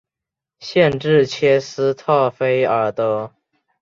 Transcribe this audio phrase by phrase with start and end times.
[0.57, 3.31] 县治切斯特菲尔德。